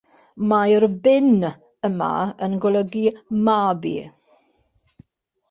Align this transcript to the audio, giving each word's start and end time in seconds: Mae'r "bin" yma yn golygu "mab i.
Mae'r 0.51 0.85
"bin" 1.07 1.27
yma 1.89 2.07
yn 2.47 2.57
golygu 2.65 3.05
"mab 3.51 3.87
i. 3.93 3.95